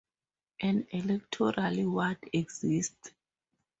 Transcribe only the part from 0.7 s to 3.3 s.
electoral ward exists.